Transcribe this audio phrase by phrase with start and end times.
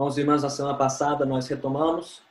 [0.00, 2.22] Irmãos e irmãs, na semana passada nós retomamos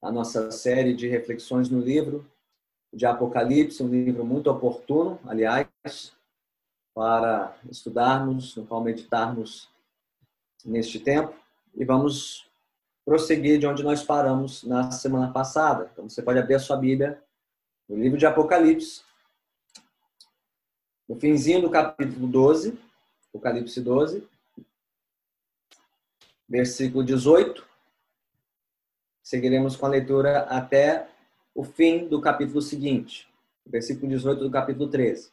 [0.00, 2.24] a nossa série de reflexões no livro
[2.90, 5.68] de Apocalipse, um livro muito oportuno, aliás,
[6.94, 9.68] para estudarmos, no qual meditarmos
[10.64, 11.34] neste tempo.
[11.74, 12.48] E vamos
[13.04, 15.90] prosseguir de onde nós paramos na semana passada.
[15.92, 17.22] Então você pode abrir a sua Bíblia
[17.86, 19.02] no livro de Apocalipse,
[21.06, 22.80] no finzinho do capítulo 12,
[23.28, 24.26] Apocalipse 12,
[26.48, 27.66] versículo 18.
[29.22, 31.08] Seguiremos com a leitura até
[31.54, 33.28] o fim do capítulo seguinte,
[33.66, 35.30] versículo 18 do capítulo 13.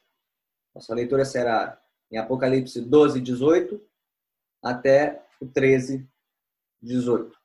[0.74, 1.80] Nossa leitura será
[2.12, 3.82] em Apocalipse 12, 18
[4.62, 6.06] até o 13,
[6.82, 7.38] 18.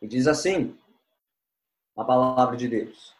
[0.00, 0.78] E diz assim
[1.96, 3.16] a palavra de Deus.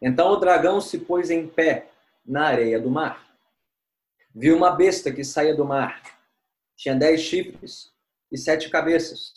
[0.00, 1.90] Então o dragão se pôs em pé
[2.24, 3.28] na areia do mar.
[4.34, 6.17] Viu uma besta que saía do mar
[6.78, 7.92] tinha dez chifres
[8.30, 9.32] e sete cabeças,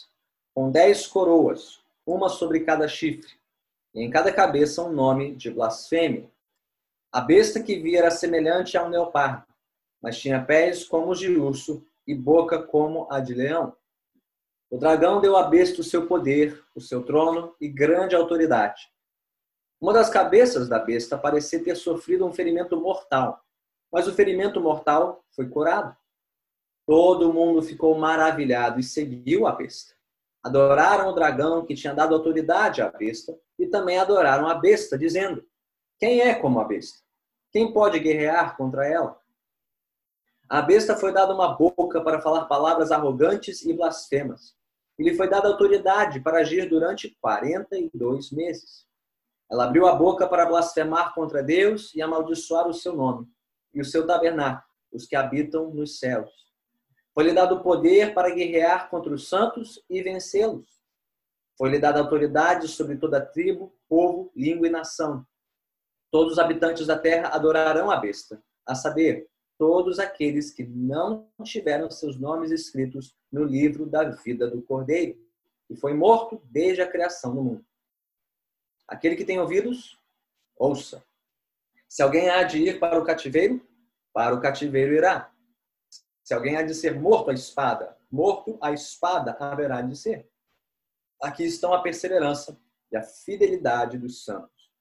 [0.54, 3.34] com dez coroas, uma sobre cada chifre,
[3.96, 6.30] e em cada cabeça um nome de blasfêmia.
[7.12, 9.48] A besta que via era semelhante a um leopardo,
[10.00, 13.76] mas tinha pés como os de urso e boca como a de leão.
[14.70, 18.88] O dragão deu à besta o seu poder, o seu trono e grande autoridade.
[19.82, 23.44] Uma das cabeças da besta parecia ter sofrido um ferimento mortal,
[23.92, 25.98] mas o ferimento mortal foi curado.
[26.92, 29.96] Todo mundo ficou maravilhado e seguiu a besta.
[30.44, 35.42] Adoraram o dragão que tinha dado autoridade à besta e também adoraram a besta, dizendo:
[35.98, 37.00] Quem é como a besta?
[37.50, 39.18] Quem pode guerrear contra ela?
[40.50, 44.54] A besta foi dada uma boca para falar palavras arrogantes e blasfemas.
[45.00, 48.86] E lhe foi dada autoridade para agir durante 42 meses.
[49.50, 53.30] Ela abriu a boca para blasfemar contra Deus e amaldiçoar o seu nome
[53.74, 56.51] e o seu tabernáculo, os que habitam nos céus.
[57.14, 60.82] Foi-lhe dado poder para guerrear contra os santos e vencê-los.
[61.58, 65.26] Foi-lhe dada autoridade sobre toda tribo, povo, língua e nação.
[66.10, 71.92] Todos os habitantes da terra adorarão a besta, a saber, todos aqueles que não tiveram
[71.92, 75.20] seus nomes escritos no livro da vida do Cordeiro,
[75.68, 77.66] que foi morto desde a criação do mundo.
[78.88, 79.98] Aquele que tem ouvidos,
[80.58, 81.04] ouça.
[81.88, 83.66] Se alguém há de ir para o cativeiro,
[84.12, 85.32] para o cativeiro irá.
[86.32, 90.32] Se alguém há de ser morto à espada, morto à espada haverá de ser.
[91.22, 92.58] Aqui estão a perseverança
[92.90, 94.72] e a fidelidade dos santos.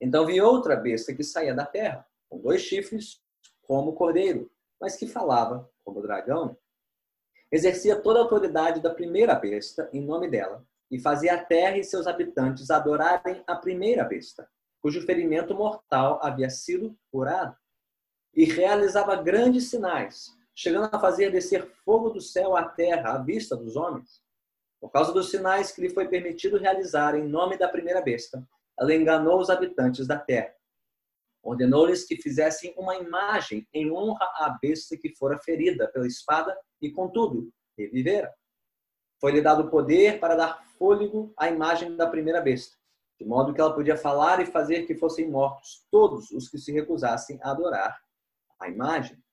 [0.00, 3.22] Então vi outra besta que saía da terra, com dois chifres,
[3.60, 6.56] como o cordeiro, mas que falava como dragão.
[7.52, 11.84] Exercia toda a autoridade da primeira besta em nome dela, e fazia a terra e
[11.84, 14.48] seus habitantes adorarem a primeira besta,
[14.80, 17.54] cujo ferimento mortal havia sido curado.
[18.32, 23.56] E realizava grandes sinais, chegando a fazer descer fogo do céu à terra à vista
[23.56, 24.22] dos homens.
[24.80, 28.46] Por causa dos sinais que lhe foi permitido realizar em nome da primeira besta,
[28.78, 30.54] ela enganou os habitantes da terra.
[31.42, 36.90] Ordenou-lhes que fizessem uma imagem em honra à besta que fora ferida pela espada e,
[36.90, 38.32] contudo, revivera.
[39.20, 42.76] Foi-lhe dado poder para dar fôlego à imagem da primeira besta,
[43.18, 46.72] de modo que ela podia falar e fazer que fossem mortos todos os que se
[46.72, 47.98] recusassem a adorar
[48.60, 49.23] a imagem.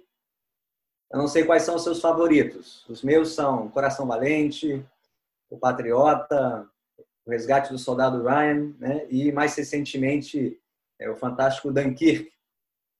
[1.11, 2.87] Eu não sei quais são os seus favoritos.
[2.87, 4.85] Os meus são Coração Valente,
[5.49, 6.69] O Patriota,
[7.25, 9.07] O Resgate do Soldado Ryan, né?
[9.09, 10.61] e mais recentemente
[10.99, 12.31] é, o fantástico Dunkirk,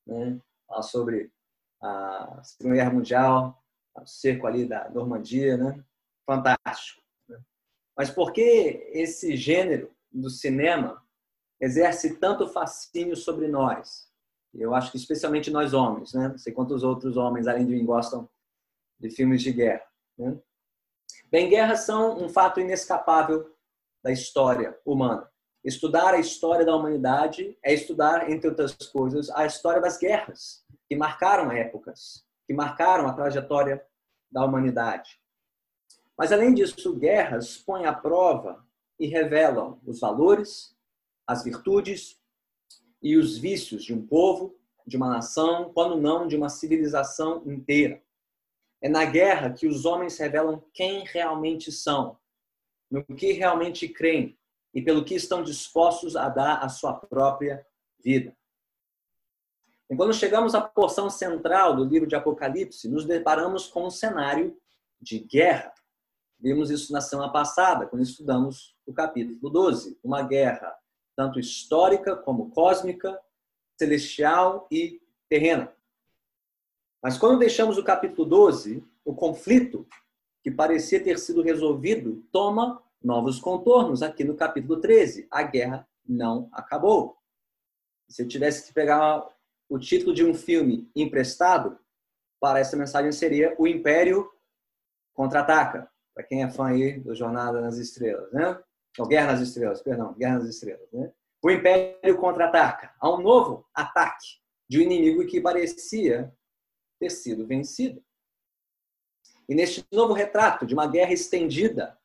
[0.08, 0.40] né?
[0.68, 1.35] Fala sobre
[1.86, 3.64] a Segunda Guerra Mundial,
[3.96, 5.84] o cerco ali da Normandia, né?
[6.26, 7.02] Fantástico.
[7.30, 7.40] Né?
[7.96, 8.42] Mas por que
[8.94, 11.04] esse gênero do cinema
[11.62, 14.10] exerce tanto fascínio sobre nós?
[14.54, 16.30] Eu acho que especialmente nós homens, né?
[16.30, 18.30] Não sei quantos outros homens, além de mim, gostam
[19.00, 19.86] de filmes de guerra.
[20.18, 20.38] Né?
[21.30, 23.54] Bem, guerras são um fato inescapável
[24.04, 25.30] da história humana.
[25.64, 30.96] Estudar a história da humanidade é estudar, entre outras coisas, a história das guerras que
[30.96, 33.86] marcaram épocas, que marcaram a trajetória
[34.32, 35.20] da humanidade.
[36.18, 38.66] Mas, além disso, guerras põem à prova
[39.00, 40.76] e revelam os valores,
[41.28, 42.20] as virtudes
[43.02, 48.02] e os vícios de um povo, de uma nação, quando não de uma civilização inteira.
[48.82, 52.18] É na guerra que os homens revelam quem realmente são,
[52.90, 54.38] no que realmente creem
[54.74, 57.66] e pelo que estão dispostos a dar a sua própria
[58.00, 58.36] vida.
[59.90, 64.58] E quando chegamos à porção central do livro de Apocalipse, nos deparamos com um cenário
[65.00, 65.74] de guerra.
[66.40, 70.00] Vimos isso na semana passada, quando estudamos o capítulo 12.
[70.04, 70.76] Uma guerra
[71.16, 73.20] tanto histórica como cósmica,
[73.78, 75.72] celestial e terrena.
[77.02, 79.88] Mas quando deixamos o capítulo 12, o conflito
[80.44, 85.28] que parecia ter sido resolvido toma novos contornos aqui no capítulo 13.
[85.30, 87.18] A guerra não acabou.
[88.08, 89.26] Se eu tivesse que pegar
[89.70, 91.80] o título de um filme emprestado,
[92.40, 94.30] para essa mensagem seria O Império
[95.14, 95.90] Contra-Ataca.
[96.14, 98.58] Para quem é fã aí do Jornada nas Estrelas, né?
[98.98, 101.12] Ou Guerra nas Estrelas, perdão, Guerra nas Estrelas, né?
[101.42, 102.94] O Império Contra-Ataca.
[103.00, 104.26] Há um novo ataque
[104.70, 106.34] de um inimigo que parecia
[107.00, 108.04] ter sido vencido.
[109.48, 111.98] E neste novo retrato de uma guerra estendida,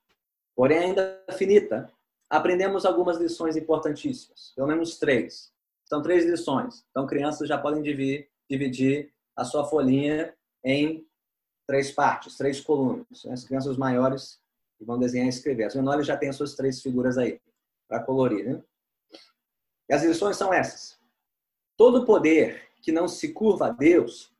[0.54, 1.90] porém ainda finita,
[2.28, 5.52] aprendemos algumas lições importantíssimas, pelo menos três.
[5.90, 6.87] São três lições.
[6.92, 10.32] Então, crianças já podem dividir, dividir a sua folhinha
[10.62, 11.04] em
[11.66, 13.26] três partes, três colunas.
[13.26, 14.40] As crianças maiores
[14.81, 15.64] vão desenhar e escrever.
[15.64, 17.40] As menores já têm as suas três figuras aí
[17.88, 18.44] para colorir.
[18.44, 18.62] Né?
[19.88, 20.96] E as lições são essas.
[21.76, 24.32] Todo poder que não se curva a Deus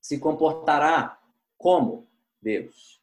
[0.00, 1.20] se comportará
[1.58, 2.08] como
[2.40, 3.02] Deus.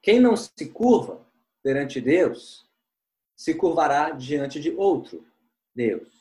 [0.00, 1.26] Quem não se curva
[1.60, 2.70] perante Deus
[3.34, 5.26] se curvará diante de outro
[5.74, 6.19] Deus.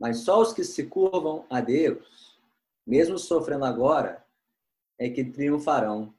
[0.00, 2.38] Mas só os que se curvam a Deus,
[2.86, 4.24] mesmo sofrendo agora,
[4.98, 6.14] é que triunfarão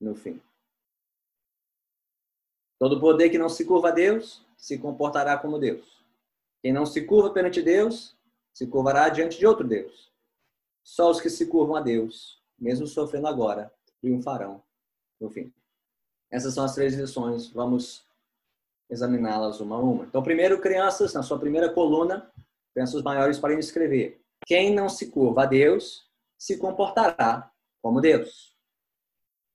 [0.00, 0.40] no fim.
[2.78, 6.04] Todo poder que não se curva a Deus se comportará como Deus.
[6.62, 8.16] Quem não se curva perante Deus
[8.54, 10.12] se curvará diante de outro Deus.
[10.84, 14.62] Só os que se curvam a Deus, mesmo sofrendo agora, triunfarão
[15.20, 15.52] no fim.
[16.30, 17.48] Essas são as três lições.
[17.48, 18.04] Vamos
[18.88, 20.04] examiná-las uma a uma.
[20.04, 22.30] Então, primeiro, crianças, na sua primeira coluna,
[22.72, 24.20] Crianças maiores podem escrever.
[24.46, 26.08] Quem não se curva a Deus
[26.38, 28.56] se comportará como Deus.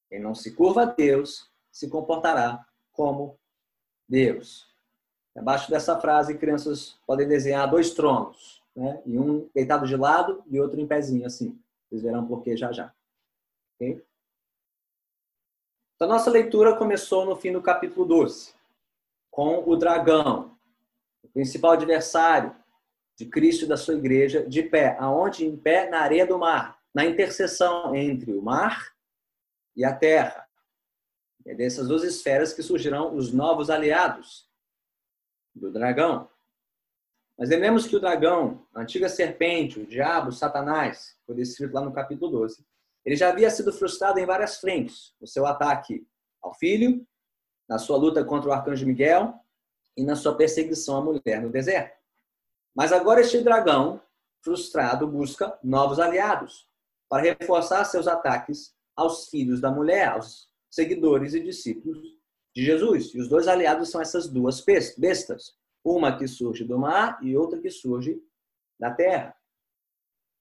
[0.09, 3.37] Quem não se curva a Deus se comportará como
[4.07, 4.67] Deus.
[5.35, 9.01] Abaixo dessa frase, crianças podem desenhar dois tronos, né?
[9.05, 11.59] E um deitado de lado e outro em pezinho, assim.
[11.87, 12.93] Vocês verão por que já já.
[13.75, 14.03] Okay?
[15.95, 18.53] Então, nossa leitura começou no fim do capítulo 12,
[19.29, 20.57] com o dragão,
[21.23, 22.55] o principal adversário
[23.17, 24.95] de Cristo e da sua igreja de pé.
[24.99, 25.45] Aonde?
[25.45, 28.93] Em pé na areia do mar, na interseção entre o mar
[29.75, 30.47] e a terra.
[31.45, 34.47] É dessas duas esferas que surgirão os novos aliados
[35.55, 36.29] do dragão.
[37.37, 41.93] Mas lembremos que o dragão, a antiga serpente, o diabo, Satanás, foi descrito lá no
[41.93, 42.65] capítulo 12,
[43.05, 45.15] ele já havia sido frustrado em várias frentes.
[45.21, 46.05] No seu ataque
[46.41, 47.07] ao filho,
[47.67, 49.33] na sua luta contra o arcanjo Miguel
[49.95, 51.96] e na sua perseguição à mulher no deserto.
[52.77, 53.99] Mas agora este dragão,
[54.43, 56.69] frustrado, busca novos aliados
[57.09, 61.99] para reforçar seus ataques aos filhos da mulher, aos seguidores e discípulos
[62.55, 63.15] de Jesus.
[63.15, 67.59] E os dois aliados são essas duas bestas, uma que surge do mar e outra
[67.59, 68.21] que surge
[68.79, 69.35] da terra.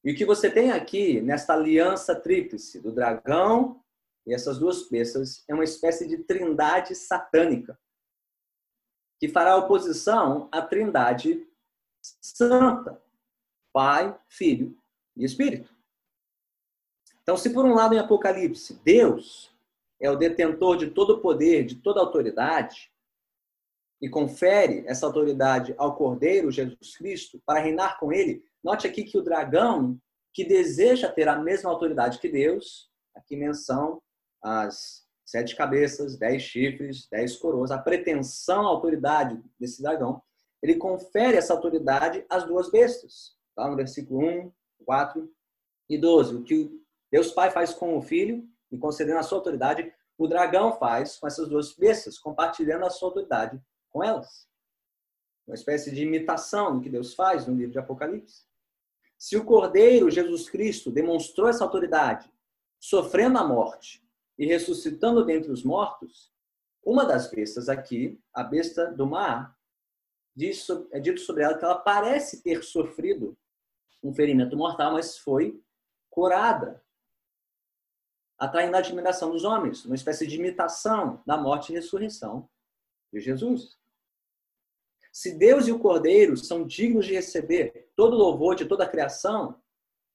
[0.05, 3.83] E o que você tem aqui nesta aliança tríplice do dragão
[4.26, 7.78] e essas duas bestas é uma espécie de trindade satânica
[9.19, 11.49] que fará oposição à trindade
[12.20, 13.00] santa,
[13.72, 14.76] Pai, Filho
[15.16, 15.75] e Espírito.
[17.22, 19.52] Então, se por um lado em Apocalipse, Deus
[20.00, 22.92] é o detentor de todo o poder, de toda autoridade,
[24.00, 29.16] e confere essa autoridade ao Cordeiro Jesus Cristo para reinar com ele, note aqui que
[29.16, 29.98] o dragão,
[30.32, 34.02] que deseja ter a mesma autoridade que Deus, aqui menção
[34.42, 40.22] as sete cabeças, dez chifres, dez coroas, a pretensão, a autoridade desse dragão,
[40.62, 43.36] ele confere essa autoridade às duas bestas.
[43.54, 43.68] Tá?
[43.68, 44.52] No versículo 1,
[44.84, 45.30] 4
[45.88, 46.34] e 12.
[46.36, 46.70] O que
[47.10, 51.26] Deus Pai faz com o Filho, e concedendo a sua autoridade, o dragão faz com
[51.26, 53.60] essas duas bestas, compartilhando a sua autoridade
[53.90, 54.48] com elas.
[55.46, 58.44] Uma espécie de imitação do que Deus faz no livro de Apocalipse.
[59.18, 62.30] Se o Cordeiro, Jesus Cristo, demonstrou essa autoridade,
[62.78, 64.04] sofrendo a morte
[64.38, 66.32] e ressuscitando dentre os mortos,
[66.84, 69.56] uma das bestas aqui, a besta do mar,
[70.37, 73.37] diz, é dito sobre ela que ela parece ter sofrido
[74.02, 75.61] um ferimento mortal, mas foi
[76.11, 76.85] curada,
[78.38, 82.49] atraindo a admiração dos homens, uma espécie de imitação da morte e ressurreição
[83.12, 83.78] de Jesus.
[85.11, 88.88] Se Deus e o Cordeiro são dignos de receber todo o louvor de toda a
[88.88, 89.61] criação,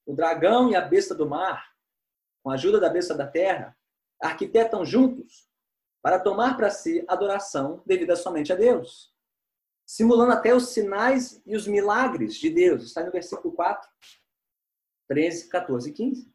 [0.06, 1.76] o dragão e a besta do mar,
[2.44, 3.76] com a ajuda da besta da terra,
[4.22, 5.50] arquitetam juntos
[6.02, 9.11] para tomar para si adoração devida somente a Deus,
[9.92, 12.84] simulando até os sinais e os milagres de Deus.
[12.86, 13.90] Está no versículo 4,
[15.10, 16.34] 13, 14 e 15.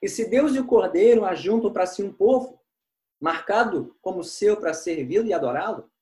[0.00, 2.58] E se Deus e o Cordeiro ajuntam para si um povo,
[3.20, 5.92] marcado como seu para servi-lo e adorá-lo,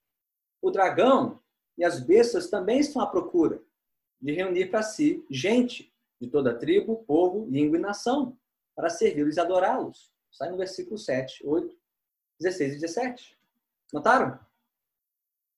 [0.63, 1.43] o dragão
[1.77, 3.61] e as bestas também estão à procura
[4.21, 8.39] de reunir para si gente de toda tribo, povo, língua e nação,
[8.77, 10.15] para servi-los e adorá-los.
[10.31, 11.77] Está no versículo 7, 8,
[12.39, 13.37] 16 e 17.
[13.93, 14.47] Notaram?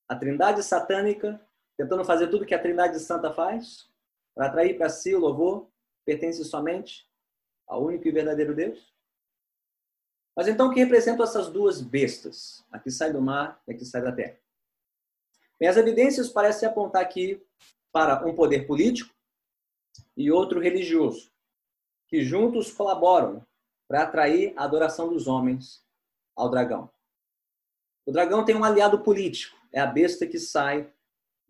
[0.09, 1.39] A trindade satânica,
[1.77, 3.87] tentando fazer tudo que a trindade santa faz,
[4.33, 5.69] para atrair para si o louvor,
[6.03, 7.07] pertence somente
[7.67, 8.91] ao único e verdadeiro Deus?
[10.35, 12.65] Mas então o que representam essas duas bestas?
[12.71, 14.39] A que sai do mar e a que sai da terra.
[15.59, 17.45] Bem, as evidências parecem apontar aqui
[17.91, 19.13] para um poder político
[20.15, 21.31] e outro religioso,
[22.07, 23.45] que juntos colaboram
[23.87, 25.85] para atrair a adoração dos homens
[26.35, 26.89] ao dragão.
[28.05, 30.91] O dragão tem um aliado político, é a besta que sai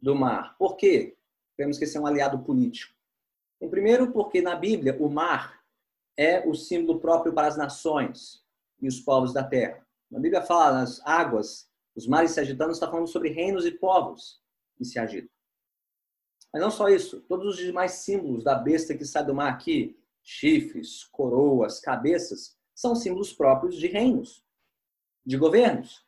[0.02, 0.56] do mar.
[0.58, 1.18] Por quê?
[1.58, 2.94] Temos que ser um aliado político.
[3.62, 5.62] Em primeiro, porque na Bíblia o mar
[6.16, 8.44] é o símbolo próprio para as nações
[8.82, 9.86] e os povos da terra.
[10.14, 14.42] A Bíblia fala nas águas, os mares se agitando, está falando sobre reinos e povos
[14.78, 15.30] que se agitam.
[16.52, 20.00] Mas não só isso, todos os demais símbolos da besta que sai do mar aqui,
[20.24, 24.44] chifres, coroas, cabeças, são símbolos próprios de reinos,
[25.26, 26.06] de governos.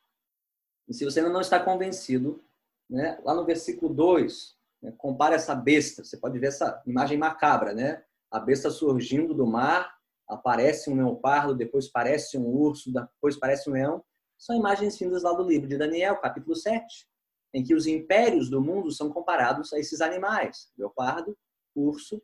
[0.92, 2.44] E se você ainda não está convencido,
[2.90, 7.74] né, lá no versículo 2, né, compara essa besta, você pode ver essa imagem macabra,
[7.74, 8.04] né?
[8.30, 13.74] A besta surgindo do mar, aparece um leopardo, depois parece um urso, depois parece um
[13.74, 14.04] leão.
[14.38, 17.08] São imagens vindas lá do livro de Daniel, capítulo 7,
[17.54, 21.38] em que os impérios do mundo são comparados a esses animais: leopardo,
[21.74, 22.22] urso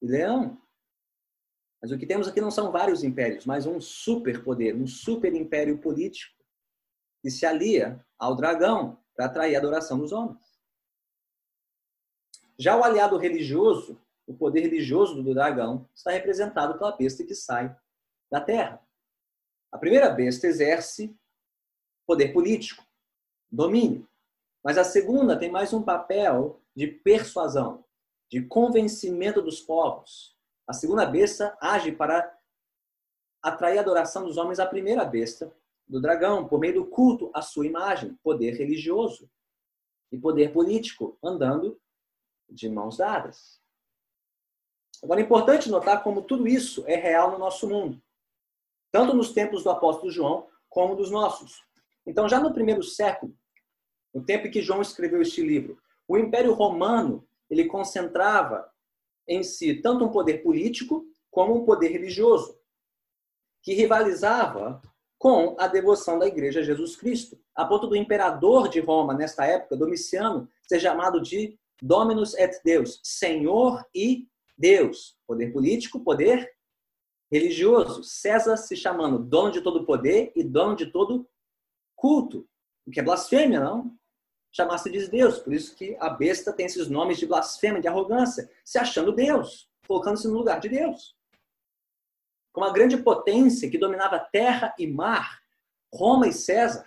[0.00, 0.58] e leão.
[1.82, 5.76] Mas o que temos aqui não são vários impérios, mas um superpoder, um super império
[5.76, 6.35] político
[7.26, 10.38] que se alia ao dragão para atrair a adoração dos homens.
[12.56, 17.76] Já o aliado religioso, o poder religioso do dragão, está representado pela besta que sai
[18.30, 18.80] da terra.
[19.72, 21.18] A primeira besta exerce
[22.06, 22.86] poder político,
[23.50, 24.08] domínio.
[24.62, 27.84] Mas a segunda tem mais um papel de persuasão,
[28.30, 32.38] de convencimento dos povos, a segunda besta age para
[33.42, 35.52] atrair a adoração dos homens à primeira besta,
[35.88, 39.30] do dragão, por meio do culto à sua imagem, poder religioso
[40.10, 41.80] e poder político, andando
[42.48, 43.60] de mãos dadas.
[45.02, 48.02] Agora é importante notar como tudo isso é real no nosso mundo,
[48.90, 51.64] tanto nos tempos do apóstolo João como dos nossos.
[52.06, 53.36] Então, já no primeiro século,
[54.12, 55.78] no tempo em que João escreveu este livro,
[56.08, 58.70] o Império Romano ele concentrava
[59.28, 62.58] em si tanto um poder político como um poder religioso,
[63.62, 64.80] que rivalizava
[65.18, 69.46] com a devoção da igreja a Jesus Cristo, a ponto do imperador de Roma, nesta
[69.46, 75.16] época, Domiciano, ser chamado de Dominus et Deus, Senhor e Deus.
[75.26, 76.50] Poder político, poder
[77.30, 78.02] religioso.
[78.02, 81.28] César se chamando dono de todo poder e dono de todo
[81.94, 82.46] culto.
[82.86, 83.96] O que é blasfêmia, não?
[84.56, 85.38] chamar-se de Deus.
[85.38, 89.68] Por isso que a besta tem esses nomes de blasfêmia, de arrogância, se achando Deus,
[89.86, 91.14] colocando-se no lugar de Deus.
[92.56, 95.42] Com uma grande potência que dominava terra e mar,
[95.92, 96.86] Roma e César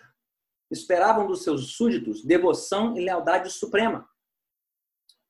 [0.71, 4.09] esperavam dos seus súditos devoção e lealdade suprema.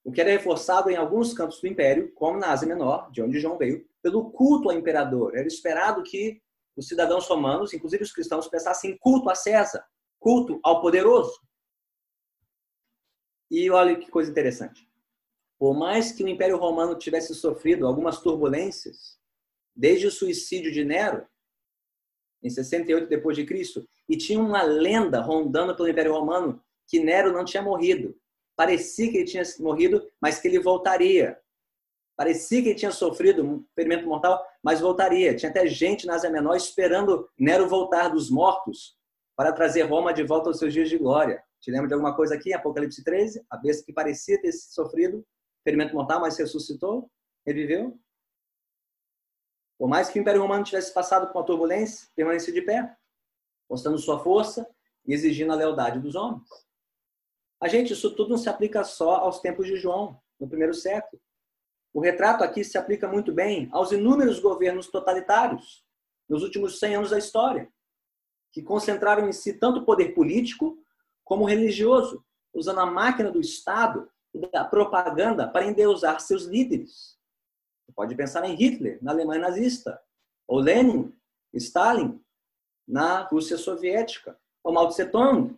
[0.01, 3.37] O que era reforçado em alguns cantos do império, como na Ásia Menor, de onde
[3.37, 5.35] João veio, pelo culto ao imperador.
[5.35, 6.41] Era esperado que
[6.73, 9.85] os cidadãos romanos, inclusive os cristãos, prestassem culto a César,
[10.17, 11.37] culto ao poderoso.
[13.51, 14.89] E olha que coisa interessante.
[15.57, 19.18] Por mais que o Império Romano tivesse sofrido algumas turbulências,
[19.75, 21.25] desde o suicídio de Nero,
[22.41, 27.31] em 68 depois de Cristo, e tinha uma lenda rondando pelo Império Romano que Nero
[27.31, 28.15] não tinha morrido.
[28.55, 31.39] Parecia que ele tinha morrido, mas que ele voltaria.
[32.17, 35.35] Parecia que ele tinha sofrido um ferimento mortal, mas voltaria.
[35.35, 38.97] Tinha até gente na Ásia Menor esperando Nero voltar dos mortos
[39.37, 41.41] para trazer Roma de volta aos seus dias de glória.
[41.61, 42.53] Te lembra de alguma coisa aqui?
[42.53, 45.25] Apocalipse 13, a besta que parecia ter sofrido
[45.63, 47.09] ferimento mortal, mas ressuscitou,
[47.45, 47.97] reviveu.
[49.79, 52.97] Por mais que o Império Romano tivesse passado por uma turbulência, permaneceu de pé,
[53.69, 54.69] mostrando sua força
[55.07, 56.49] e exigindo a lealdade dos homens.
[57.61, 61.21] A gente, isso tudo não se aplica só aos tempos de João, no primeiro século.
[61.93, 65.85] O retrato aqui se aplica muito bem aos inúmeros governos totalitários
[66.27, 67.71] nos últimos 100 anos da história,
[68.51, 70.77] que concentraram em si tanto poder político
[71.23, 77.18] como religioso, usando a máquina do Estado e da propaganda para endeusar seus líderes.
[77.95, 80.01] Pode pensar em Hitler, na Alemanha nazista,
[80.47, 81.13] ou Lenin,
[81.53, 82.19] Stalin,
[82.87, 85.57] na Rússia soviética, ou Mao Tse Tung,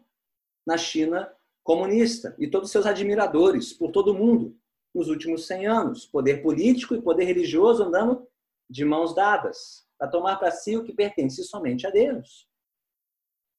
[0.65, 1.33] na China
[1.63, 4.57] comunista, e todos seus admiradores por todo o mundo
[4.93, 6.05] nos últimos 100 anos.
[6.05, 8.27] Poder político e poder religioso andando
[8.69, 12.49] de mãos dadas, para tomar para si o que pertence somente a Deus.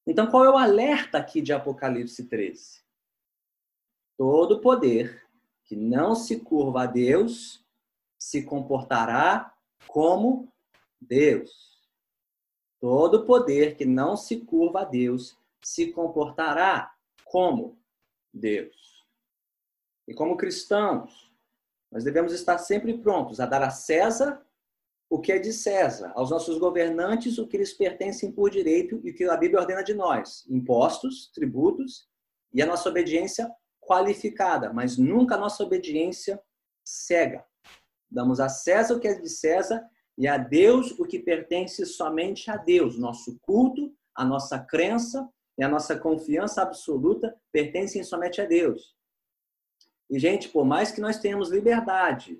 [0.05, 2.83] Então, qual é o alerta aqui de Apocalipse 13?
[4.17, 5.23] Todo poder
[5.63, 7.62] que não se curva a Deus
[8.23, 9.53] se comportará
[9.85, 10.49] como
[10.99, 11.77] Deus.
[12.79, 17.77] Todo poder que não se curva a Deus se comportará como
[18.33, 19.05] Deus.
[20.07, 21.35] E como cristãos,
[21.91, 24.41] nós devemos estar sempre prontos a dar a César
[25.09, 29.11] o que é de César, aos nossos governantes o que eles pertencem por direito e
[29.11, 32.07] o que a Bíblia ordena de nós: impostos, tributos
[32.53, 33.51] e a nossa obediência
[33.81, 36.41] qualificada, mas nunca a nossa obediência
[36.85, 37.45] cega.
[38.13, 39.83] Damos a César o que é de César
[40.17, 42.97] e a Deus o que pertence somente a Deus.
[42.97, 45.27] Nosso culto, a nossa crença
[45.57, 48.95] e a nossa confiança absoluta pertencem somente a Deus.
[50.09, 52.39] E, gente, por mais que nós tenhamos liberdade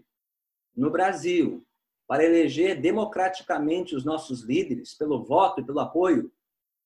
[0.75, 1.65] no Brasil
[2.07, 6.31] para eleger democraticamente os nossos líderes pelo voto e pelo apoio,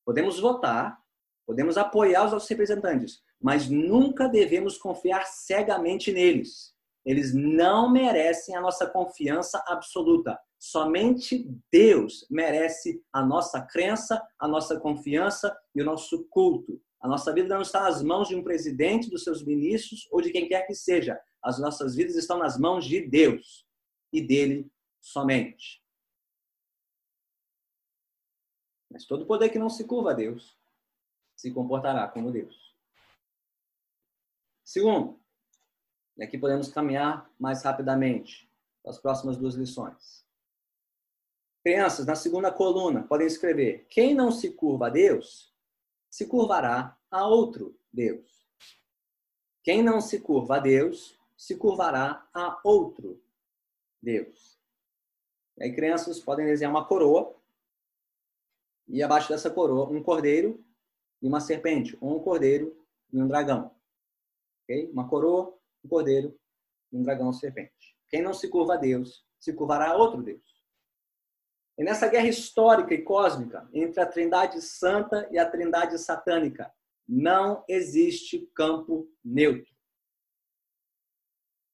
[0.05, 0.97] podemos votar,
[1.45, 6.76] podemos apoiar os nossos representantes, mas nunca devemos confiar cegamente neles.
[7.07, 10.37] Eles não merecem a nossa confiança absoluta.
[10.59, 16.81] Somente Deus merece a nossa crença, a nossa confiança e o nosso culto.
[16.99, 20.33] A nossa vida não está nas mãos de um presidente, dos seus ministros ou de
[20.33, 21.17] quem quer que seja.
[21.41, 23.65] As nossas vidas estão nas mãos de Deus
[24.11, 25.81] e dele somente.
[28.91, 30.57] Mas todo poder que não se curva a Deus
[31.37, 32.75] se comportará como Deus.
[34.65, 35.17] Segundo,
[36.17, 38.49] e aqui podemos caminhar mais rapidamente
[38.81, 40.25] para as próximas duas lições.
[41.63, 45.53] Crianças, na segunda coluna, podem escrever: quem não se curva a Deus,
[46.09, 48.47] se curvará a outro Deus.
[49.63, 53.21] Quem não se curva a Deus, se curvará a outro
[54.01, 54.57] Deus.
[55.57, 57.35] E aí, crianças podem desenhar uma coroa
[58.87, 60.63] e abaixo dessa coroa um cordeiro
[61.21, 62.79] e uma serpente, ou um cordeiro
[63.11, 63.75] e um dragão.
[64.63, 64.89] Okay?
[64.91, 66.37] Uma coroa, um cordeiro
[66.91, 67.95] e um dragão serpente.
[68.09, 70.43] Quem não se curva a Deus, se curvará a outro Deus.
[71.77, 76.71] E nessa guerra histórica e cósmica entre a Trindade Santa e a Trindade Satânica,
[77.07, 79.73] não existe campo neutro.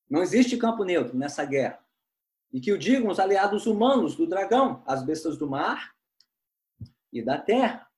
[0.09, 1.83] Não existe campo neutro nessa guerra.
[2.51, 5.95] E que o digam os aliados humanos do dragão, as bestas do mar
[7.11, 7.89] e da terra.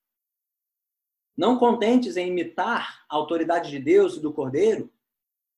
[1.36, 4.94] Não contentes em imitar a autoridade de Deus e do Cordeiro,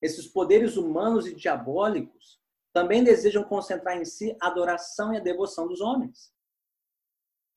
[0.01, 2.39] esses poderes humanos e diabólicos
[2.73, 6.31] também desejam concentrar em si a adoração e a devoção dos homens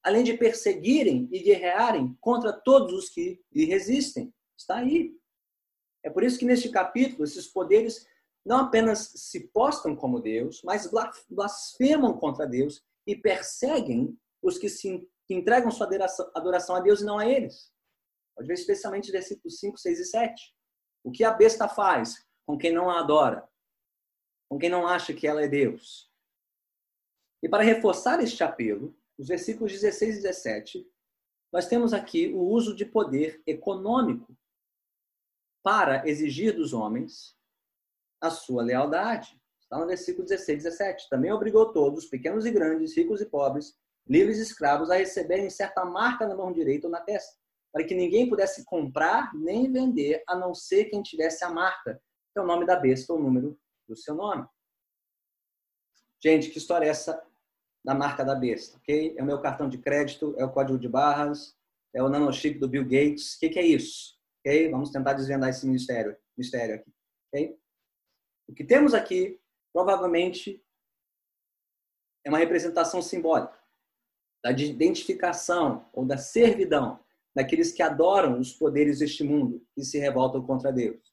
[0.02, 4.32] além de perseguirem e guerrearem contra todos os que lhe resistem.
[4.56, 5.14] Está aí.
[6.02, 8.06] É por isso que neste capítulo esses poderes
[8.44, 10.90] não apenas se postam como Deus, mas
[11.28, 15.88] blasfemam contra Deus e perseguem os que se entregam sua
[16.34, 17.70] adoração a Deus e não a eles.
[18.34, 20.54] Pode ver especialmente versículos 5, 6 e 7.
[21.04, 23.48] O que a besta faz com quem não a adora?
[24.48, 26.10] Com quem não acha que ela é Deus?
[27.40, 30.90] E para reforçar este apelo, os versículos 16 e 17,
[31.52, 34.36] nós temos aqui o uso de poder econômico
[35.62, 37.36] para exigir dos homens
[38.20, 39.40] a sua lealdade.
[39.62, 41.08] Está no versículo 16 e 17.
[41.08, 45.84] Também obrigou todos, pequenos e grandes, ricos e pobres, livres e escravos, a receberem certa
[45.84, 47.38] marca na mão direita ou na testa,
[47.72, 52.02] para que ninguém pudesse comprar nem vender, a não ser quem tivesse a marca,
[52.36, 54.46] é o nome da besta ou o número do seu nome.
[56.22, 57.22] Gente, que história é essa
[57.84, 59.14] da marca da besta, ok?
[59.16, 61.56] É o meu cartão de crédito, é o código de barras,
[61.94, 63.34] é o nanochip do Bill Gates.
[63.34, 64.18] O que, que é isso?
[64.40, 64.70] Ok?
[64.70, 66.92] Vamos tentar desvendar esse mistério, mistério aqui.
[68.46, 69.40] O que temos aqui,
[69.72, 70.62] provavelmente,
[72.24, 73.58] é uma representação simbólica
[74.42, 76.98] da identificação ou da servidão
[77.34, 81.09] daqueles que adoram os poderes deste mundo e se revoltam contra Deus.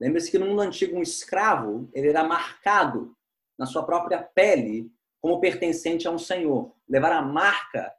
[0.00, 3.16] Lembre-se que no mundo antigo, um escravo ele era marcado
[3.58, 6.74] na sua própria pele como pertencente a um senhor.
[6.88, 7.94] Levar a marca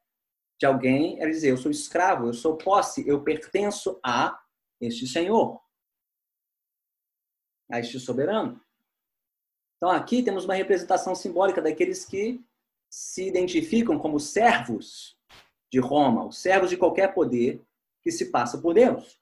[0.59, 4.39] de alguém é dizer: eu sou escravo, eu sou posse, eu pertenço a
[4.79, 5.59] este senhor,
[7.71, 8.61] a este soberano.
[9.77, 12.43] Então aqui temos uma representação simbólica daqueles que
[12.89, 15.17] se identificam como servos
[15.71, 17.61] de Roma, os servos de qualquer poder
[18.01, 19.19] que se passa por Deus.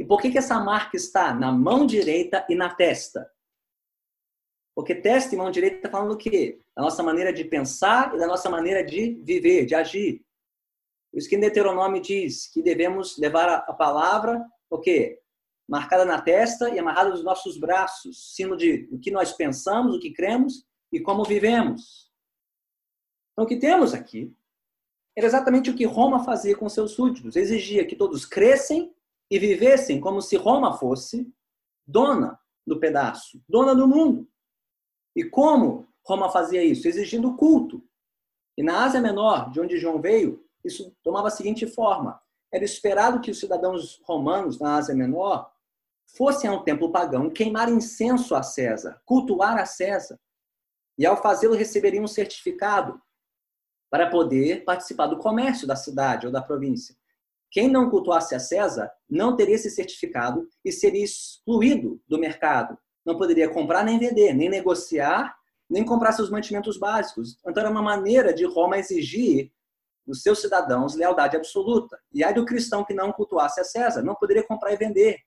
[0.00, 3.30] E por que, que essa marca está na mão direita e na testa?
[4.74, 6.58] Porque testa e mão direita está falando o quê?
[6.74, 10.24] Da nossa maneira de pensar e da nossa maneira de viver, de agir.
[11.12, 15.20] Isso que Deuteronômio diz que devemos levar a palavra, o quê?
[15.68, 20.00] Marcada na testa e amarrada nos nossos braços, sino de o que nós pensamos, o
[20.00, 22.10] que cremos e como vivemos.
[23.32, 24.34] Então, o que temos aqui
[25.14, 27.36] era exatamente o que Roma fazia com seus súditos.
[27.36, 28.94] Exigia que todos crescem
[29.30, 31.32] e vivessem como se Roma fosse
[31.86, 34.28] dona do pedaço, dona do mundo.
[35.14, 36.88] E como Roma fazia isso?
[36.88, 37.82] Exigindo culto.
[38.56, 42.20] E na Ásia Menor, de onde João veio, isso tomava a seguinte forma:
[42.52, 45.50] era esperado que os cidadãos romanos na Ásia Menor
[46.16, 50.18] fossem a um templo pagão queimar incenso a César, cultuar a César.
[50.98, 53.00] E ao fazê-lo receberiam um certificado
[53.90, 56.94] para poder participar do comércio da cidade ou da província.
[57.50, 62.78] Quem não cultuasse a César não teria esse certificado e seria excluído do mercado.
[63.04, 65.36] Não poderia comprar nem vender, nem negociar,
[65.68, 67.38] nem comprar seus mantimentos básicos.
[67.46, 69.52] Então era uma maneira de Roma exigir
[70.06, 71.98] dos seus cidadãos lealdade absoluta.
[72.12, 75.18] E aí do cristão que não cultuasse a César, não poderia comprar e vender.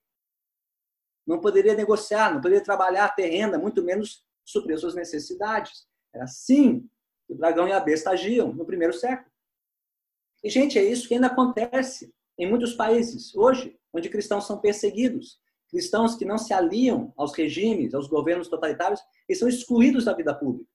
[1.26, 5.86] Não poderia negociar, não poderia trabalhar, ter renda, muito menos suprir suas necessidades.
[6.12, 6.88] Era assim
[7.26, 9.30] que o dragão e a besta agiam no primeiro século.
[10.44, 15.40] E, gente, é isso que ainda acontece em muitos países hoje, onde cristãos são perseguidos.
[15.70, 20.34] Cristãos que não se aliam aos regimes, aos governos totalitários, e são excluídos da vida
[20.34, 20.68] pública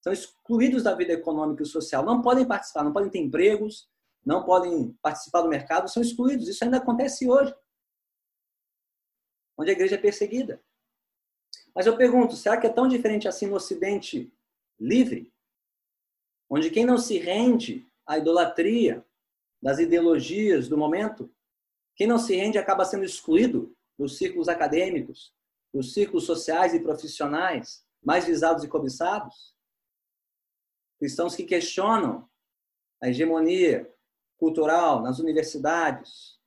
[0.00, 3.88] são excluídos da vida econômica e social, não podem participar, não podem ter empregos,
[4.24, 6.48] não podem participar do mercado, são excluídos.
[6.48, 7.54] Isso ainda acontece hoje,
[9.58, 10.62] onde a igreja é perseguida.
[11.74, 14.32] Mas eu pergunto, será que é tão diferente assim no Ocidente
[14.78, 15.32] livre?
[16.48, 19.04] Onde quem não se rende à idolatria
[19.62, 21.32] das ideologias do momento,
[21.94, 25.34] quem não se rende acaba sendo excluído dos círculos acadêmicos,
[25.72, 29.54] dos círculos sociais e profissionais mais visados e cobiçados?
[31.00, 32.28] cristãos que questionam
[33.02, 33.90] a hegemonia
[34.36, 36.38] cultural nas universidades,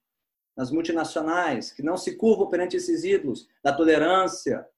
[0.55, 4.69] nas multinacionais, que não se curvam perante esses ídolos da tolerância.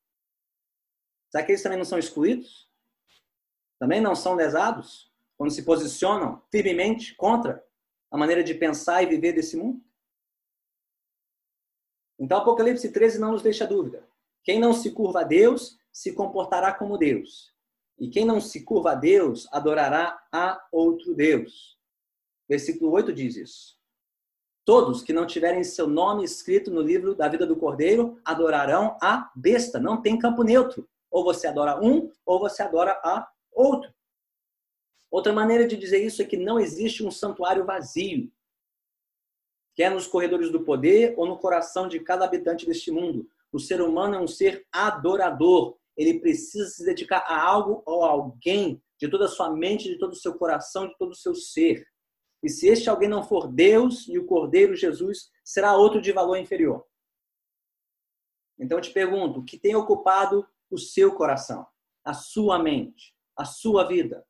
[1.29, 2.69] Será que eles também não são excluídos?
[3.77, 7.61] Também não são lesados quando se posicionam firmemente contra
[8.15, 9.83] a maneira de pensar e viver desse mundo?
[12.17, 14.07] Então, Apocalipse 13 não nos deixa dúvida.
[14.43, 17.53] Quem não se curva a Deus se comportará como Deus.
[17.97, 21.77] E quem não se curva a Deus, adorará a outro Deus.
[22.47, 23.75] Versículo 8 diz isso.
[24.63, 29.31] Todos que não tiverem seu nome escrito no livro da vida do Cordeiro adorarão a
[29.35, 29.79] besta.
[29.79, 30.87] Não tem campo neutro.
[31.11, 33.94] Ou você adora um, ou você adora a outro.
[35.11, 38.31] Outra maneira de dizer isso é que não existe um santuário vazio,
[39.75, 43.29] quer nos corredores do poder ou no coração de cada habitante deste mundo.
[43.51, 48.09] O ser humano é um ser adorador ele precisa se dedicar a algo ou a
[48.09, 51.33] alguém de toda a sua mente, de todo o seu coração, de todo o seu
[51.33, 51.87] ser.
[52.43, 56.37] E se este alguém não for Deus e o Cordeiro Jesus, será outro de valor
[56.37, 56.85] inferior.
[58.59, 61.65] Então eu te pergunto, o que tem ocupado o seu coração,
[62.03, 64.25] a sua mente, a sua vida?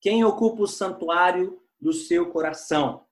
[0.00, 3.06] Quem ocupa o santuário do seu coração?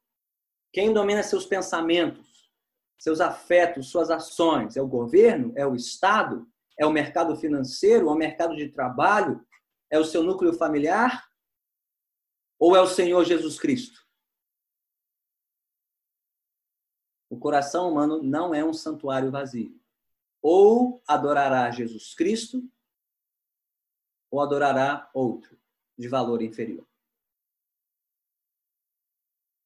[0.73, 2.51] Quem domina seus pensamentos,
[2.99, 4.77] seus afetos, suas ações?
[4.77, 5.53] É o governo?
[5.55, 6.51] É o Estado?
[6.79, 8.09] É o mercado financeiro?
[8.09, 9.47] É o mercado de trabalho?
[9.91, 11.29] É o seu núcleo familiar?
[12.59, 14.07] Ou é o Senhor Jesus Cristo?
[17.31, 19.79] O coração humano não é um santuário vazio.
[20.41, 22.63] Ou adorará Jesus Cristo,
[24.31, 25.59] ou adorará outro
[25.99, 26.87] de valor inferior.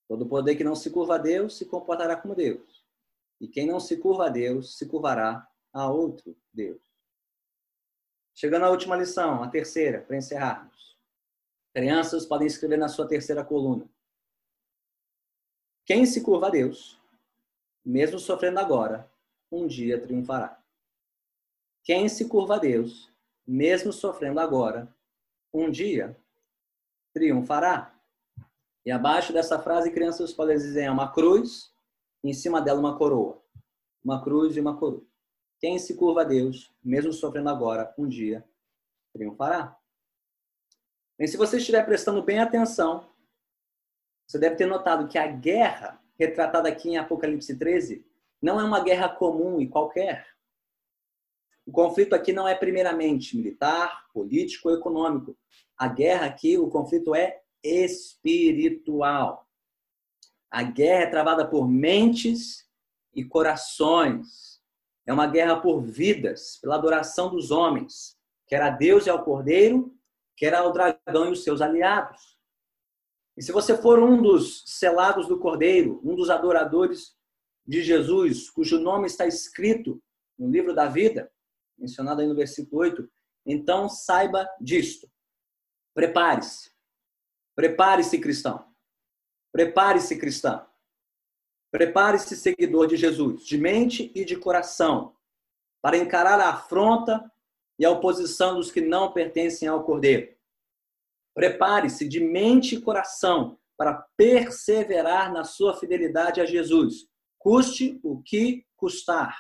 [0.09, 2.85] Todo poder que não se curva a Deus se comportará como Deus.
[3.41, 6.81] E quem não se curva a Deus se curvará a outro Deus.
[8.35, 10.99] Chegando à última lição, a terceira, para encerrarmos.
[11.75, 13.89] Crianças podem escrever na sua terceira coluna.
[15.85, 17.01] Quem se curva a Deus,
[17.85, 19.11] mesmo sofrendo agora,
[19.51, 20.63] um dia triunfará.
[21.83, 23.11] Quem se curva a Deus,
[23.47, 24.95] mesmo sofrendo agora,
[25.53, 26.17] um dia
[27.13, 27.95] triunfará.
[28.85, 31.73] E abaixo dessa frase, crianças podem dizer é uma cruz,
[32.25, 33.43] em cima dela uma coroa.
[34.05, 35.05] Uma cruz e uma coroa.
[35.61, 38.45] Quem se curva a Deus, mesmo sofrendo agora, um dia
[39.13, 39.77] triunfará.
[41.19, 43.09] E se você estiver prestando bem atenção,
[44.27, 48.05] você deve ter notado que a guerra retratada aqui em Apocalipse 13
[48.41, 50.27] não é uma guerra comum e qualquer.
[51.65, 55.39] O conflito aqui não é primeiramente militar, político ou econômico.
[55.83, 59.51] A guerra aqui, o conflito é espiritual.
[60.49, 62.69] A guerra é travada por mentes
[63.13, 64.63] e corações.
[65.05, 68.17] É uma guerra por vidas, pela adoração dos homens,
[68.47, 69.93] quer a Deus e ao Cordeiro,
[70.37, 72.39] quer ao dragão e os seus aliados.
[73.37, 77.17] E se você for um dos selados do Cordeiro, um dos adoradores
[77.67, 80.01] de Jesus, cujo nome está escrito
[80.39, 81.29] no livro da vida,
[81.77, 83.11] mencionado aí no versículo 8,
[83.45, 85.11] então saiba disto.
[85.95, 86.71] Prepare-se.
[87.55, 88.73] Prepare-se, cristão.
[89.53, 90.67] Prepare-se, cristã.
[91.71, 95.17] Prepare-se, seguidor de Jesus, de mente e de coração,
[95.83, 97.31] para encarar a afronta
[97.79, 100.37] e a oposição dos que não pertencem ao Cordeiro.
[101.35, 107.07] Prepare-se de mente e coração para perseverar na sua fidelidade a Jesus,
[107.39, 109.37] custe o que custar.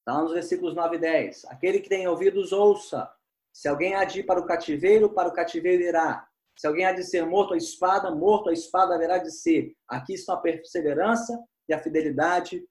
[0.00, 1.44] Está nos versículos 9 e 10.
[1.46, 3.10] Aquele que tem ouvidos, ouça.
[3.54, 6.26] Se alguém há de ir para o cativeiro, para o cativeiro irá.
[6.56, 9.72] Se alguém há de ser morto à espada, morto à espada haverá de ser.
[9.86, 12.66] Aqui estão a perseverança e a fidelidade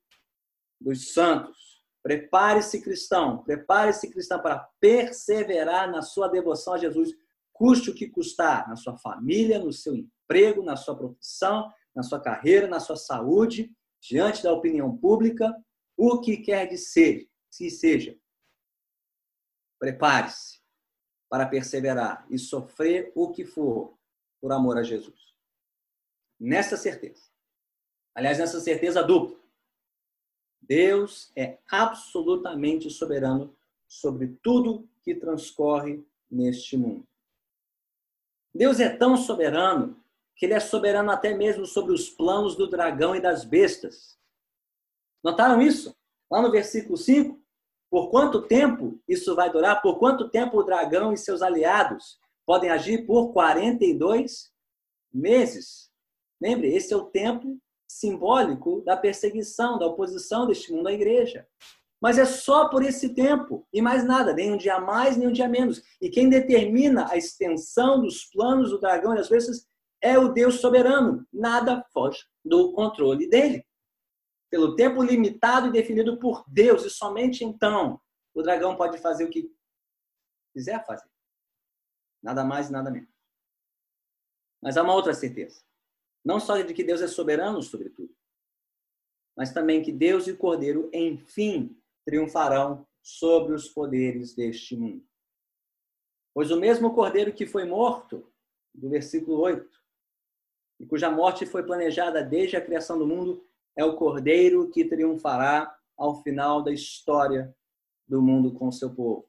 [0.81, 1.81] dos santos.
[2.03, 3.41] Prepare-se, cristão.
[3.43, 7.11] Prepare-se, cristão, para perseverar na sua devoção a Jesus,
[7.53, 12.19] custe o que custar, na sua família, no seu emprego, na sua profissão, na sua
[12.19, 15.55] carreira, na sua saúde, diante da opinião pública,
[15.95, 18.17] o que quer de ser, se seja.
[19.79, 20.62] Prepare-se
[21.33, 23.97] para perseverar e sofrer o que for
[24.39, 25.33] por amor a Jesus.
[26.39, 27.23] Nessa certeza.
[28.13, 29.35] Aliás, nessa certeza dupla.
[30.61, 37.07] Deus é absolutamente soberano sobre tudo que transcorre neste mundo.
[38.53, 39.99] Deus é tão soberano
[40.35, 44.19] que ele é soberano até mesmo sobre os planos do dragão e das bestas.
[45.23, 45.97] Notaram isso?
[46.29, 47.42] Lá no versículo 5,
[47.93, 49.79] por quanto tempo isso vai durar?
[49.79, 53.06] Por quanto tempo o dragão e seus aliados podem agir?
[53.06, 54.51] Por 42
[55.13, 55.91] meses.
[56.41, 57.56] Lembre, esse é o tempo
[57.88, 61.45] simbólico da perseguição, da oposição deste mundo à igreja.
[62.01, 65.32] Mas é só por esse tempo e mais nada, nem um dia mais, nem um
[65.32, 65.79] dia menos.
[66.01, 69.67] E quem determina a extensão dos planos do dragão e das vezes
[70.01, 71.27] é o Deus soberano.
[71.32, 73.63] Nada foge do controle dele
[74.53, 77.99] pelo tempo limitado e definido por Deus, e somente então
[78.35, 79.51] o dragão pode fazer o que
[80.53, 81.09] quiser fazer.
[82.21, 83.09] Nada mais e nada menos.
[84.61, 85.59] Mas há uma outra certeza.
[86.23, 88.15] Não só de que Deus é soberano sobre tudo,
[89.35, 95.03] mas também que Deus e o Cordeiro, enfim, triunfarão sobre os poderes deste mundo.
[96.31, 98.31] Pois o mesmo Cordeiro que foi morto,
[98.71, 99.83] do versículo 8,
[100.79, 103.43] e cuja morte foi planejada desde a criação do mundo,
[103.75, 107.53] é o cordeiro que triunfará ao final da história
[108.07, 109.27] do mundo com seu povo.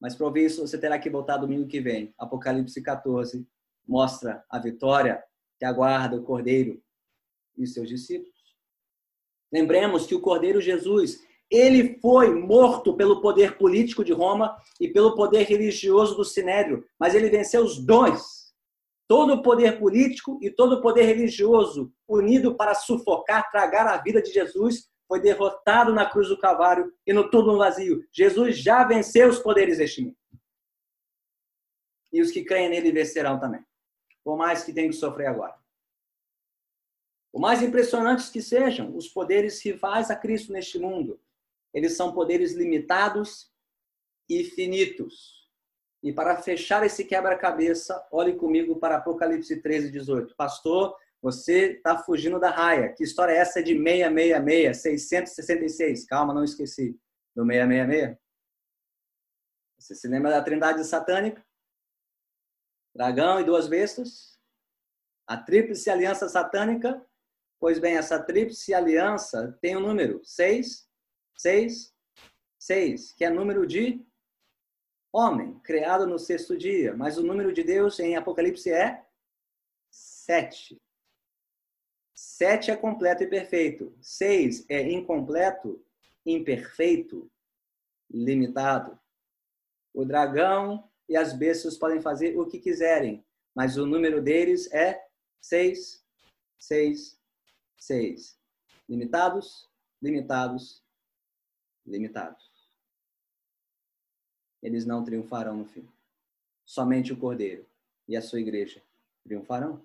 [0.00, 2.14] Mas para ouvir isso, você terá que voltar domingo que vem.
[2.18, 3.46] Apocalipse 14
[3.86, 5.22] mostra a vitória
[5.58, 6.82] que aguarda o cordeiro
[7.56, 8.34] e seus discípulos.
[9.52, 15.14] Lembremos que o cordeiro Jesus, ele foi morto pelo poder político de Roma e pelo
[15.14, 18.43] poder religioso do Sinédrio, mas ele venceu os dois
[19.06, 24.22] todo o poder político e todo o poder religioso unido para sufocar, tragar a vida
[24.22, 28.06] de Jesus, foi derrotado na cruz do Calvário e no túmulo vazio.
[28.12, 30.16] Jesus já venceu os poderes deste mundo.
[32.12, 33.64] E os que creem nele vencerão também,
[34.22, 35.54] por mais que tenham que sofrer agora.
[37.32, 41.20] Por mais impressionantes que sejam os poderes rivais a Cristo neste mundo,
[41.74, 43.52] eles são poderes limitados
[44.28, 45.43] e finitos.
[46.04, 50.36] E para fechar esse quebra-cabeça, olhe comigo para Apocalipse 13, 18.
[50.36, 52.92] Pastor, você está fugindo da raia.
[52.92, 56.04] Que história é essa de 666, 666?
[56.04, 57.00] Calma, não esqueci.
[57.34, 58.18] Do 666?
[59.78, 61.42] Você se lembra da trindade satânica?
[62.94, 64.38] Dragão e duas bestas?
[65.26, 67.02] A tríplice aliança satânica?
[67.58, 70.86] Pois bem, essa tríplice aliança tem o um número 6,
[71.38, 71.94] 6,
[72.60, 74.04] 6, que é número de
[75.14, 76.94] homem, criado no sexto dia.
[76.96, 79.06] Mas o número de Deus em Apocalipse é
[79.88, 80.76] sete.
[82.12, 83.96] Sete é completo e perfeito.
[84.00, 85.84] Seis é incompleto,
[86.26, 87.30] imperfeito,
[88.10, 88.98] limitado.
[89.92, 93.24] O dragão e as bestas podem fazer o que quiserem,
[93.54, 95.06] mas o número deles é
[95.40, 96.04] seis,
[96.58, 97.20] seis,
[97.78, 98.36] seis.
[98.88, 99.70] Limitados,
[100.02, 100.82] limitados,
[101.86, 102.53] limitados
[104.64, 105.86] eles não triunfarão no fim.
[106.64, 107.64] Somente o Cordeiro
[108.08, 108.82] e a sua igreja
[109.22, 109.80] triunfarão.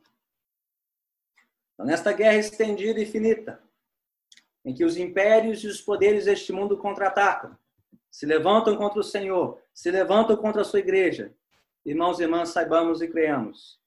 [1.73, 3.61] Então, nesta guerra estendida e finita,
[4.63, 7.57] em que os impérios e os poderes deste mundo contra-atacam,
[8.09, 11.33] se levantam contra o Senhor, se levantam contra a sua igreja.
[11.85, 13.79] Irmãos e irmãs, saibamos e creamos.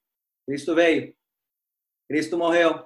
[0.45, 1.15] Cristo veio,
[2.07, 2.85] Cristo morreu,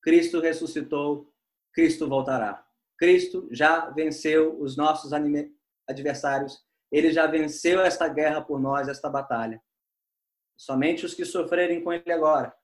[0.00, 1.30] Cristo ressuscitou,
[1.72, 2.66] Cristo voltará.
[2.96, 5.12] Cristo já venceu os nossos
[5.86, 9.60] adversários, ele já venceu esta guerra por nós, esta batalha.
[10.56, 12.54] Somente os que sofrerem com ele agora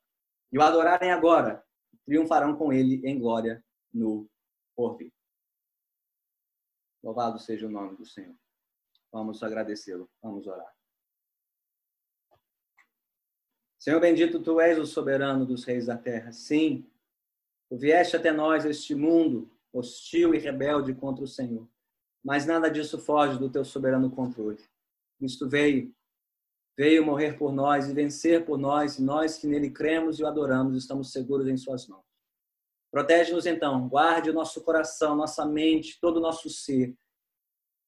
[0.53, 1.65] e o adorarem agora
[2.05, 4.29] triunfarão com ele em glória no
[4.77, 5.13] porvir.
[7.03, 8.37] Louvado seja o nome do Senhor.
[9.11, 10.11] Vamos agradecê-lo.
[10.23, 10.77] Vamos orar.
[13.79, 16.33] Senhor bendito, tu és o soberano dos reis da terra.
[16.33, 16.91] Sim,
[17.71, 21.69] tu vieste até nós, este mundo hostil e rebelde contra o Senhor.
[22.29, 24.63] Mas nada disso foge do teu soberano controle.
[25.17, 25.97] Cristo veio,
[26.77, 30.27] veio morrer por nós e vencer por nós, e nós que nele cremos e o
[30.27, 32.05] adoramos, estamos seguros em suas mãos.
[32.93, 36.95] Protege-nos então, guarde o nosso coração, nossa mente, todo o nosso ser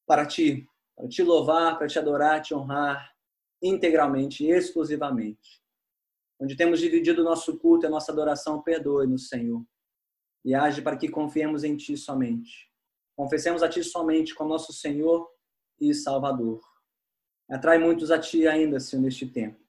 [0.07, 3.15] para ti, para te louvar, para te adorar, te honrar
[3.63, 5.61] integralmente e exclusivamente.
[6.41, 9.63] Onde temos dividido o nosso culto e a nossa adoração, perdoe-nos, Senhor.
[10.43, 12.70] E age para que confiemos em ti somente.
[13.21, 15.31] Confessemos a ti somente como nosso Senhor
[15.79, 16.59] e Salvador.
[17.51, 19.61] Atrai muitos a ti ainda, Senhor, neste tempo.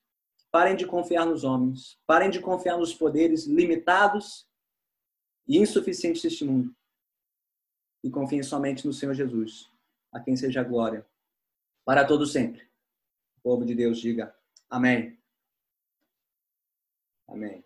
[0.50, 4.48] Parem de confiar nos homens, parem de confiar nos poderes limitados
[5.46, 6.74] e insuficiente deste mundo.
[8.02, 9.70] E confiem somente no Senhor Jesus,
[10.14, 11.06] a quem seja a glória,
[11.84, 12.64] para todo sempre.
[13.36, 14.34] O povo de Deus diga
[14.70, 15.20] amém.
[17.28, 17.62] Amém.